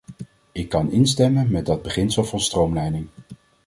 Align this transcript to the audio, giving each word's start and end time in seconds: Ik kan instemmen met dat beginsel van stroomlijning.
Ik 0.51 0.69
kan 0.69 0.91
instemmen 0.91 1.51
met 1.51 1.65
dat 1.65 1.81
beginsel 1.81 2.23
van 2.23 2.39
stroomlijning. 2.39 3.07